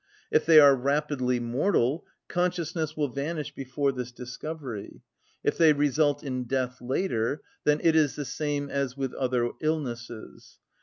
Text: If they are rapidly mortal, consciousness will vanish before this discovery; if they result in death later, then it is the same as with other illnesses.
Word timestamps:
If 0.31 0.47
they 0.47 0.59
are 0.59 0.75
rapidly 0.75 1.39
mortal, 1.39 2.07
consciousness 2.27 2.97
will 2.97 3.07
vanish 3.09 3.53
before 3.53 3.91
this 3.91 4.11
discovery; 4.11 5.03
if 5.43 5.59
they 5.59 5.73
result 5.73 6.23
in 6.23 6.45
death 6.45 6.81
later, 6.81 7.43
then 7.65 7.79
it 7.83 7.95
is 7.95 8.15
the 8.15 8.25
same 8.25 8.67
as 8.67 8.97
with 8.97 9.13
other 9.13 9.51
illnesses. 9.61 10.57